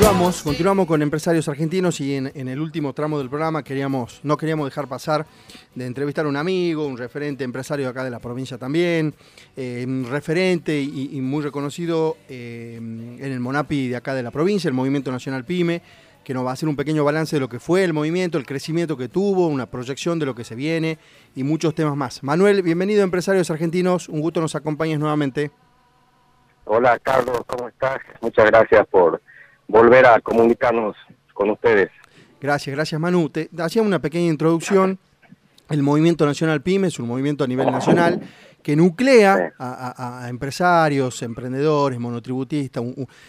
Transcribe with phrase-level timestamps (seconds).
[0.00, 4.66] Continuamos, continuamos con empresarios argentinos y en, el último tramo del programa queríamos, no queríamos
[4.66, 5.26] dejar pasar
[5.74, 9.14] de entrevistar a un amigo, un referente empresario de acá de la provincia también,
[9.58, 14.74] eh, referente y, muy reconocido eh, en el Monapi de acá de la provincia, el
[14.74, 15.82] Movimiento Nacional PYME,
[16.24, 18.46] que nos va a hacer un pequeño balance de lo que fue el movimiento, el
[18.46, 20.96] crecimiento que tuvo, una proyección de lo que se viene
[21.34, 22.22] y muchos temas más.
[22.22, 25.50] Manuel, bienvenido a Empresarios Argentinos, un gusto nos acompañes nuevamente.
[26.64, 27.98] Hola Carlos, ¿cómo estás?
[28.22, 29.20] Muchas gracias por
[29.70, 30.96] volver a comunicarnos
[31.32, 31.90] con ustedes.
[32.40, 33.28] Gracias, gracias Manu.
[33.28, 34.98] Te hacía una pequeña introducción.
[35.68, 38.20] El Movimiento Nacional PYME es un movimiento a nivel nacional
[38.62, 42.82] que nuclea a, empresarios, emprendedores, monotributistas,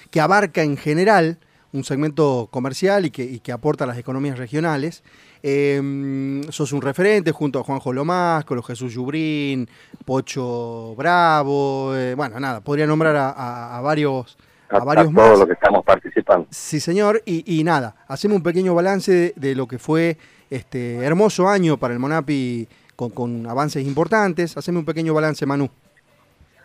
[0.09, 1.37] que abarca en general
[1.71, 5.03] un segmento comercial y que, que aporta a las economías regionales.
[5.43, 9.67] Em, sos un referente junto a Juanjo Lomasco, los Jesús Yubrín,
[10.05, 14.37] Pocho Bravo, eh, bueno, nada, podría nombrar a, varios,
[14.71, 15.25] a, varios más.
[15.25, 16.47] Todos los que estamos participando.
[16.49, 20.17] Sí, señor, y, nada, hacemos un pequeño balance de, lo que fue
[20.49, 24.57] este hermoso año para el Monapi con, con avances importantes.
[24.57, 25.69] Haceme un pequeño balance, Manu.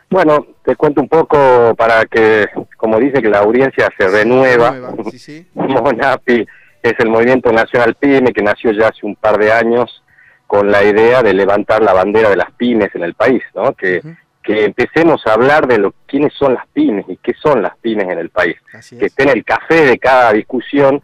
[0.09, 4.73] Bueno, te cuento un poco para que, como dice, que la audiencia se renueva.
[5.55, 6.47] Monapi
[6.83, 10.03] es el Movimiento Nacional PYME que nació ya hace un par de años
[10.47, 13.73] con la idea de levantar la bandera de las pymes en el país, ¿no?
[13.75, 14.01] Que,
[14.47, 18.09] que empecemos a hablar de lo, quiénes son las pymes y qué son las pymes
[18.09, 18.57] en el país.
[18.97, 21.03] que esté en el café de cada discusión,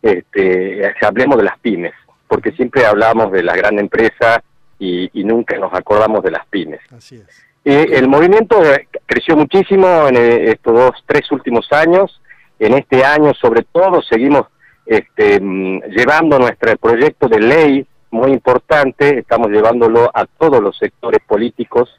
[0.00, 1.92] este, hablemos de las pymes,
[2.26, 4.42] porque siempre hablamos de la gran empresa
[4.78, 6.80] y, y nunca nos acordamos de las pymes.
[6.90, 7.44] Así es.
[7.64, 8.60] Eh, el movimiento
[9.06, 12.20] creció muchísimo en eh, estos dos, tres últimos años.
[12.58, 14.46] En este año, sobre todo, seguimos
[14.86, 21.20] este, mm, llevando nuestro proyecto de ley muy importante, estamos llevándolo a todos los sectores
[21.26, 21.98] políticos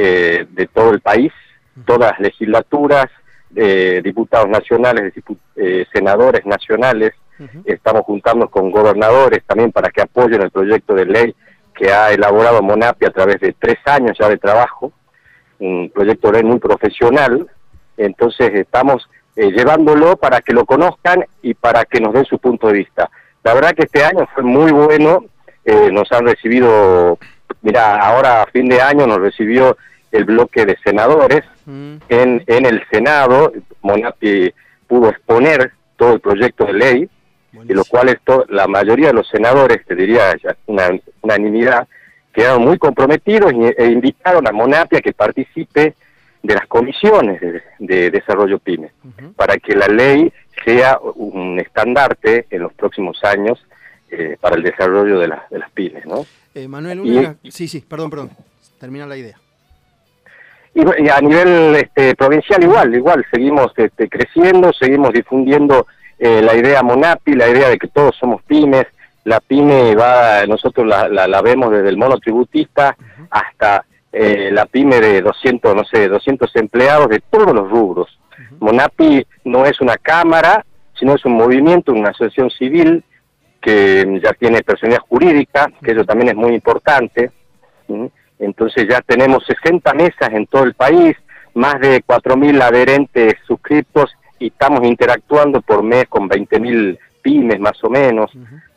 [0.00, 1.32] eh, de todo el país,
[1.84, 3.06] todas las legislaturas,
[4.04, 5.12] diputados nacionales,
[5.92, 7.12] senadores nacionales,
[7.64, 11.34] estamos juntando con gobernadores también para que apoyen el proyecto de ley
[11.74, 14.92] que ha elaborado Monapi a través de tres años ya de trabajo,
[15.60, 17.48] un proyecto de ley muy profesional,
[17.96, 22.66] entonces estamos eh, llevándolo para que lo conozcan y para que nos den su punto
[22.66, 23.08] de vista.
[23.44, 25.24] La verdad que este año fue muy bueno,
[25.64, 27.18] eh, nos han recibido,
[27.62, 29.76] mira, ahora a fin de año nos recibió
[30.12, 31.96] el bloque de senadores mm.
[32.08, 33.52] en, en el Senado,
[33.82, 34.52] Monapi
[34.86, 37.08] pudo exponer todo el proyecto de ley,
[37.52, 40.36] y lo cual esto, la mayoría de los senadores, te diría
[40.66, 40.90] una
[41.22, 41.88] unanimidad,
[42.32, 45.94] quedaron muy comprometidos e invitaron a Monapia a que participe
[46.42, 47.40] de las comisiones
[47.78, 48.92] de, desarrollo PYME,
[49.34, 50.32] para que la ley
[50.64, 53.58] sea un estandarte en los próximos años
[54.10, 56.06] eh, para el desarrollo de, de las pymes.
[56.06, 56.24] ¿no?
[56.54, 58.30] Eh, Manuel, sí, sí, perdón, perdón,
[58.78, 59.38] termina la idea.
[60.78, 66.84] Y, a nivel este, provincial igual, igual, seguimos este, creciendo, seguimos difundiendo eh, la idea
[66.84, 68.86] Monapi, la idea de que todos somos pymes,
[69.24, 72.96] la pyme va, nosotros la, la, vemos desde el monotributista
[73.28, 78.16] hasta eh, la pyme de 200, no sé, 200 empleados de todos los rubros.
[78.60, 80.64] Monapi no es una cámara,
[80.96, 83.02] sino es un movimiento, una asociación civil
[83.60, 87.32] que ya tiene personalidad jurídica, que eso también es muy importante.
[88.38, 91.16] Entonces ya tenemos 60 mesas en todo el país,
[91.54, 97.90] más de 4.000 adherentes suscriptos y estamos interactuando por mes con 20.000 pymes más o
[97.90, 98.30] menos.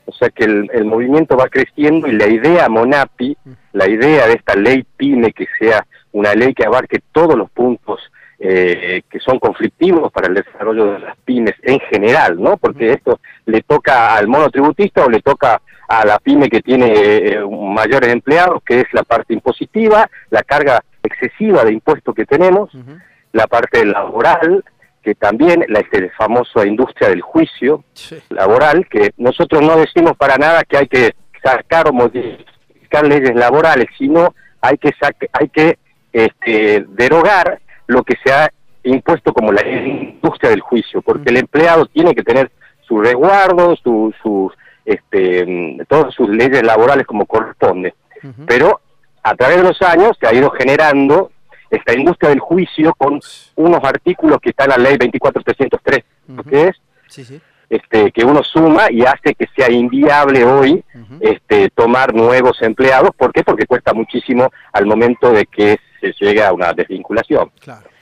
[0.06, 3.38] O sea que el, movimiento va creciendo y la idea Monapi,
[3.74, 8.00] la idea de esta ley PYME que sea una ley que abarque todos los puntos
[8.40, 12.58] eh, que son conflictivos para el desarrollo de las pymes en general, ¿no?
[12.58, 17.40] Porque esto le toca al monotributista o le toca a la pyme que tiene eh,
[17.50, 22.72] mayores empleados, que es la parte impositiva, la carga excesiva de impuestos que tenemos,
[23.34, 24.64] la parte laboral,
[25.04, 27.84] que también la este, famosa industria del juicio
[28.30, 31.14] laboral, que nosotros no decimos para nada que hay que
[31.44, 34.94] sacar o modificar leyes laborales, sino hay que
[35.34, 35.78] hay que
[36.14, 38.50] este, derogar lo que se ha
[38.84, 42.50] impuesto como la industria del juicio, porque el empleado tiene que tener
[42.88, 44.54] su resguardo, sus
[44.86, 47.94] este, todas sus leyes laborales como corresponde.
[48.48, 48.82] Pero
[49.24, 51.32] a través de los años se ha ido generando
[51.70, 53.20] esta industria del juicio con
[53.56, 56.04] unos artículos que están en la ley 24303,
[56.50, 56.76] que es
[57.70, 60.84] Este, que uno suma y hace que sea inviable hoy
[61.22, 63.12] este, tomar nuevos empleados.
[63.16, 63.44] ¿Por qué?
[63.46, 67.50] Porque cuesta muchísimo al momento de que se llegue a una desvinculación.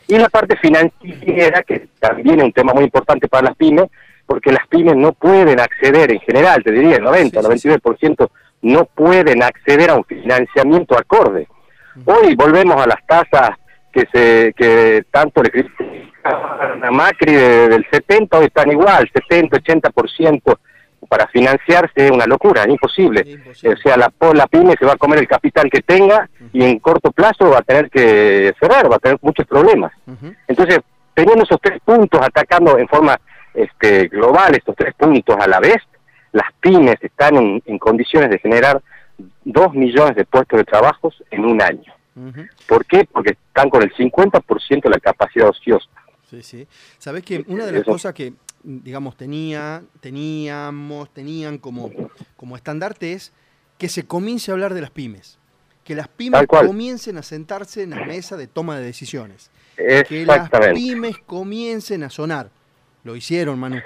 [0.07, 3.85] Y la parte financiera, que también es un tema muy importante para las pymes,
[4.29, 8.29] porque las pymes no pueden acceder en general, te diría el 90, el 99%
[8.61, 11.47] no pueden acceder a un financiamiento acorde.
[12.05, 13.57] Hoy volvemos a las tasas
[13.91, 15.87] que se que tanto le critican
[16.23, 20.57] a Macri del 70, hoy están igual, 70, 80%
[21.09, 23.41] para financiarse es una locura, es imposible.
[23.49, 26.77] O sea, la, la pyme se va a comer el capital que tenga y en
[26.77, 29.91] corto plazo va a tener que cerrar, va a tener muchos problemas.
[30.47, 30.81] Entonces,
[31.15, 33.19] teniendo esos tres puntos, atacando en forma
[33.53, 35.77] este, global estos tres puntos a la vez,
[36.31, 38.81] las pymes están en, condiciones de generar
[39.43, 41.93] dos millones de puestos de trabajo en un año.
[42.67, 43.07] ¿Por qué?
[43.09, 45.87] Porque están con el 50% de la capacidad ociosa.
[46.29, 46.67] Sí, sí.
[46.97, 51.89] Sabes que una de las cosas que, digamos, tenía, teníamos, tenían como,
[52.35, 53.31] como estandarte es
[53.77, 55.39] que se comience a hablar de las pymes.
[55.83, 59.49] Que las pymes comiencen a sentarse en la mesa de toma de decisiones.
[59.75, 62.51] Que las pymes comiencen a sonar.
[63.03, 63.81] Lo hicieron, Manu.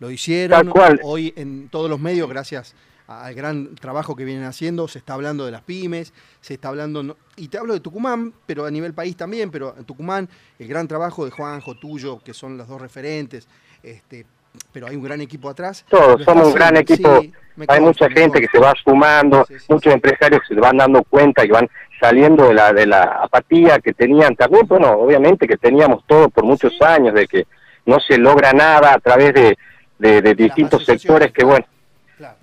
[0.00, 0.72] Lo hicieron
[1.02, 2.74] hoy en todos los medios, gracias
[3.08, 6.12] al gran trabajo que vienen haciendo, se está hablando de las pymes,
[6.42, 9.84] se está hablando, y te hablo de Tucumán, pero a nivel país también, pero en
[9.84, 10.28] Tucumán
[10.58, 13.48] el gran trabajo de Juanjo, tuyo, que son los dos referentes,
[13.82, 14.26] este,
[14.72, 15.86] pero hay un gran equipo atrás.
[15.88, 17.22] Todos, somos un gran equipo,
[17.66, 21.66] hay mucha gente que se va sumando, muchos empresarios se van dando cuenta y van
[21.98, 26.44] saliendo de la, de la apatía que tenían también, bueno, obviamente que teníamos todo por
[26.44, 27.46] muchos años, de que
[27.88, 29.56] no se logra nada a través de,
[29.98, 31.64] de, distintos sectores que, bueno,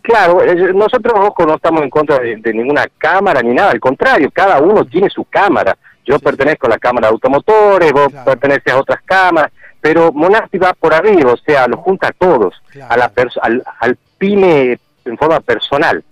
[0.01, 0.39] Claro,
[0.73, 4.85] nosotros ojo, no estamos en contra de, ninguna cámara ni nada, al contrario, cada uno
[4.85, 5.77] tiene su cámara.
[6.05, 9.51] Yo pertenezco a la Cámara de Automotores, vos perteneces a otras cámaras,
[9.81, 13.11] pero Monasti va por arriba, o sea, lo junta a todos, a la
[13.41, 16.03] al, al, pyme en forma personal.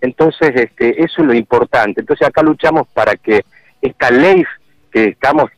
[0.00, 2.00] Entonces, este, eso es lo importante.
[2.00, 3.44] Entonces, acá luchamos para que
[3.82, 4.44] esta ley
[4.90, 5.50] que estamos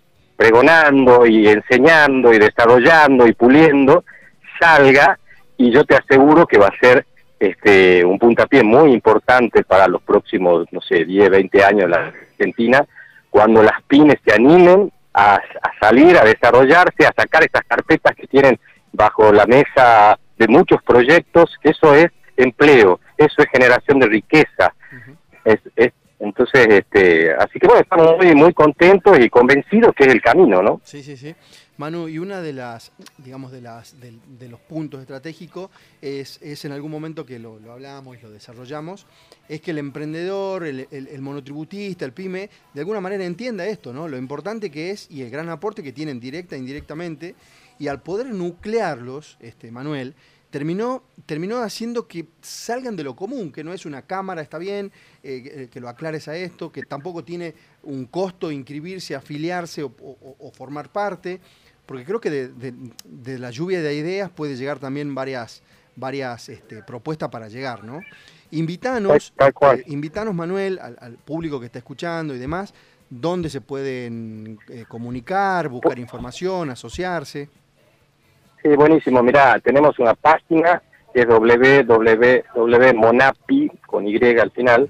[0.43, 4.05] pregonando y enseñando y desarrollando y puliendo
[4.59, 5.17] salga
[5.57, 7.07] y yo te aseguro que va a ser
[7.39, 12.13] este, un puntapié muy importante para los próximos, no sé, 10, 20 años en la
[12.33, 12.85] Argentina,
[13.31, 15.39] cuando las pymes se animen a,
[15.81, 18.59] salir, a desarrollarse, a sacar estas carpetas que tienen
[18.93, 24.75] bajo la mesa de muchos proyectos, que eso es empleo, eso es generación de riqueza.
[25.45, 30.23] es, entonces, este, así que bueno, estamos muy, muy contentos y convencidos que es el
[30.23, 30.81] camino, ¿no?
[30.85, 31.35] Sí, sí, sí.
[31.79, 35.69] Manu, y una de las, digamos, de, las, de, los puntos estratégicos
[36.01, 39.07] es, es, en algún momento que lo, lo, hablamos y lo desarrollamos,
[39.49, 40.87] es que el emprendedor, el,
[41.21, 44.07] monotributista, el pyme, de alguna manera entienda esto, ¿no?
[44.07, 47.35] Lo importante que es y el gran aporte que tienen directa e indirectamente,
[47.81, 50.15] y al poder nuclearlos, este, Manuel,
[50.53, 54.93] terminó, terminó haciendo que salgan de lo común, que no es una cámara, está bien,
[55.25, 60.93] eh, que lo aclares a esto, que tampoco tiene un costo inscribirse, afiliarse o formar
[60.93, 61.41] parte,
[61.87, 65.63] porque creo que de, la lluvia de ideas puede llegar también varias,
[65.97, 68.01] varias este, propuestas para llegar, ¿no?
[68.51, 72.75] Invitanos, eh, invitanos Manuel, al, público que está escuchando y demás,
[73.09, 77.49] dónde se pueden eh, comunicar, buscar información, asociarse.
[78.63, 79.23] Sí, buenísimo.
[79.23, 80.83] Mirá, tenemos una página
[81.13, 84.89] que es www.monapi, con Y al final,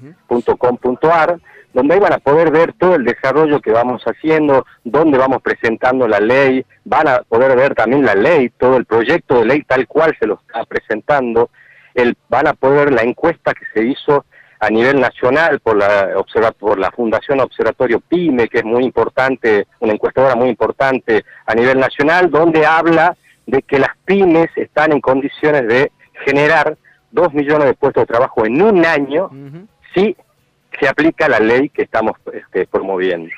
[1.73, 6.07] donde ahí van a poder ver todo el desarrollo que vamos haciendo, dónde vamos presentando
[6.07, 9.89] la ley, van a poder ver también la ley, todo el proyecto de ley tal
[9.89, 11.49] cual se lo está presentando,
[11.95, 14.27] el, van a poder ver la encuesta que se hizo
[14.61, 16.11] a nivel nacional por la,
[16.59, 21.81] por la Fundación Observatorio PYME, que es muy importante, una encuestadora muy importante a nivel
[21.81, 23.17] nacional, donde habla
[23.47, 25.93] de que las pymes están en condiciones de
[26.25, 26.77] generar
[27.11, 29.31] dos millones de puestos de trabajo en un año
[29.95, 30.17] si
[30.81, 33.31] se aplica la ley que estamos este, promoviendo.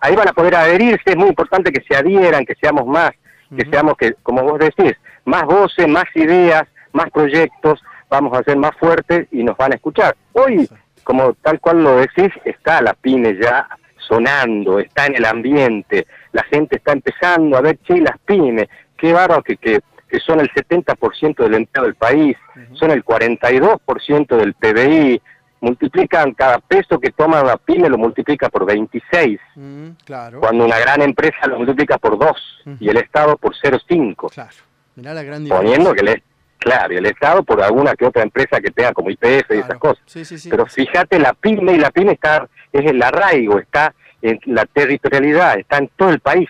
[0.00, 3.10] Ahí van a poder adherirse, es muy importante que se adhieran, que seamos más,
[3.56, 8.56] que seamos, que como vos decís, más voces, más ideas, más proyectos, vamos a ser
[8.56, 10.16] más fuertes y nos van a escuchar.
[10.32, 10.68] Hoy,
[11.04, 16.42] como tal cual lo decís, está la PYME ya sonando, está en el ambiente, la
[16.44, 20.50] gente está empezando a ver, che, las pymes, qué bárbaro que, que, que son el
[20.50, 22.36] 70% del empleo del país,
[22.74, 25.22] son el 42% del PBI,
[25.60, 29.40] multiplican cada peso que toma la pyme lo multiplica por 26.
[29.56, 30.40] Mm, claro.
[30.40, 34.32] Cuando una gran empresa lo multiplica por 2 y el Estado por 0,5.
[34.32, 34.50] Claro.
[34.94, 36.22] Mirá la gran Poniendo que le,
[36.58, 40.02] claro, el Estado por alguna que otra empresa que tenga como IPF y esas cosas.
[40.06, 44.40] Sí, sí, Pero fíjate la pyme y la pyme está es el arraigo, está en
[44.46, 46.48] la territorialidad, está en todo el país.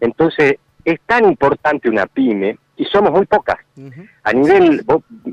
[0.00, 3.56] Entonces, es tan importante una pyme y somos muy pocas.
[4.22, 4.84] A nivel,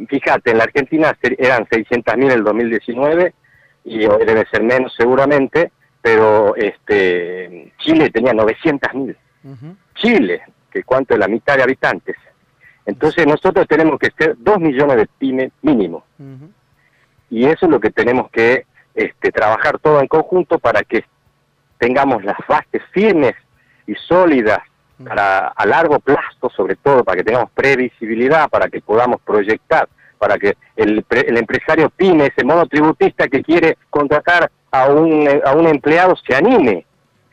[0.08, 3.34] fíjate, en la Argentina eran 600.000 en el 2019
[3.86, 9.16] y hoy debe ser menos seguramente, pero este Chile tenía 900.000.
[9.96, 10.42] Chile,
[10.72, 12.16] que cuánto es la mitad de habitantes.
[12.86, 16.04] Entonces nosotros tenemos que ser 2 millones de pymes mínimo.
[17.30, 21.06] Y eso es lo que tenemos que este, trabajar todo en conjunto para que
[21.78, 23.34] tengamos las bases firmes
[23.88, 24.60] y sólidas
[25.06, 30.38] para a largo plazo, sobre todo para que tengamos previsibilidad, para que podamos proyectar, para
[30.38, 36.16] que el, el empresario pyme, ese monotributista que quiere contratar a un, a un empleado,
[36.16, 36.86] se anime,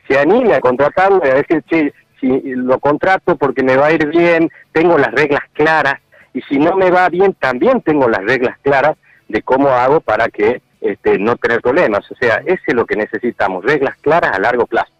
[0.07, 3.91] se anime a contratarlo y a decir, che, si lo contrato porque me va a
[3.91, 5.95] ir bien, tengo las reglas claras,
[6.33, 8.97] y si no me va bien, también tengo las reglas claras
[9.27, 12.09] de cómo hago para que este, no tener problemas.
[12.11, 14.91] O sea, ese es lo que necesitamos, reglas claras a largo plazo.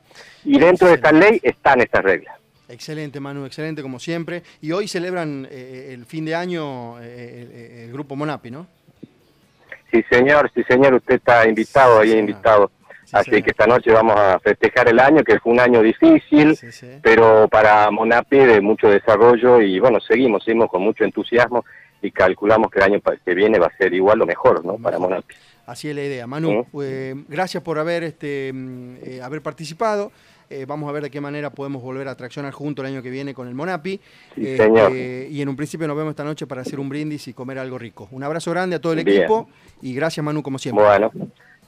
[0.43, 2.35] Y dentro de esta ley están estas reglas.
[2.69, 4.43] Excelente, Manu, excelente como siempre.
[4.61, 8.67] Y hoy celebran eh, el fin de año eh, el, grupo Monapi, ¿no?
[9.91, 12.71] Sí, señor, sí, señor, usted está invitado, ahí invitado.
[13.11, 16.55] Así que esta noche vamos a festejar el año, que fue un año difícil,
[17.01, 21.65] pero para Monapi de mucho desarrollo y bueno, seguimos, seguimos con mucho entusiasmo
[22.03, 24.77] y calculamos que el año que viene va a ser igual o mejor, ¿no?
[24.77, 25.33] Para Monapi.
[25.65, 26.25] Así es la idea.
[26.25, 30.11] Manu, eh, gracias por haber, este, mm, eh, haber participado.
[30.49, 33.11] Eh, vamos a ver de qué manera podemos volver a traccionar junto el año que
[33.11, 33.99] viene con el Monapi.
[34.35, 37.59] Este, y en un principio nos vemos esta noche para hacer un brindis y comer
[37.59, 38.07] algo rico.
[38.11, 39.47] Un abrazo grande a todo el equipo
[39.81, 40.83] y gracias Manu como siempre.
[40.83, 41.11] Bueno,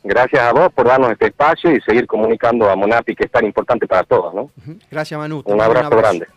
[0.04, 3.46] gracias a vos por darnos este espacio y seguir comunicando a Monapi que es tan
[3.46, 4.34] importante para todos.
[4.34, 4.50] ¿no?
[4.90, 5.44] Gracias Manu.
[5.46, 6.28] Un abrazo, grande.